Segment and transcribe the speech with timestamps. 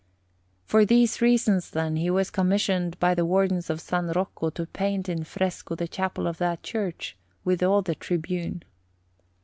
[0.65, 4.15] For these reasons, then, he was commissioned by the Wardens of S.
[4.15, 8.63] Rocco to paint in fresco the chapel of that church, with all the tribune.